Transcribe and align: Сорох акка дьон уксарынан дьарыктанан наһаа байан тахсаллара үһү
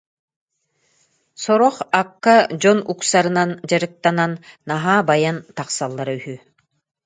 Сорох 1.43 1.77
акка 2.01 2.37
дьон 2.61 2.79
уксарынан 2.91 3.51
дьарыктанан 3.69 4.31
наһаа 4.69 4.99
байан 5.09 5.37
тахсаллара 5.57 6.13
үһү 6.19 6.35